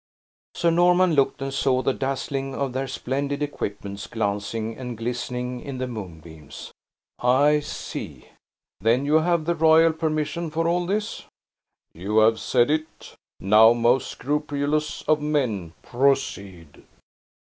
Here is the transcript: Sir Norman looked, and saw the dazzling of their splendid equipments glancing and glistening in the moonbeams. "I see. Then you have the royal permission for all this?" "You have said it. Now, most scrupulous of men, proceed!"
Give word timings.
Sir 0.55 0.71
Norman 0.71 1.13
looked, 1.13 1.43
and 1.43 1.53
saw 1.53 1.83
the 1.83 1.93
dazzling 1.93 2.55
of 2.55 2.73
their 2.73 2.87
splendid 2.87 3.43
equipments 3.43 4.07
glancing 4.07 4.75
and 4.75 4.97
glistening 4.97 5.61
in 5.61 5.77
the 5.77 5.85
moonbeams. 5.85 6.71
"I 7.19 7.59
see. 7.59 8.27
Then 8.79 9.05
you 9.05 9.17
have 9.19 9.45
the 9.45 9.53
royal 9.53 9.93
permission 9.93 10.49
for 10.49 10.67
all 10.67 10.87
this?" 10.87 11.25
"You 11.93 12.17
have 12.17 12.39
said 12.39 12.71
it. 12.71 13.13
Now, 13.39 13.73
most 13.73 14.09
scrupulous 14.09 15.03
of 15.03 15.21
men, 15.21 15.73
proceed!" 15.83 16.81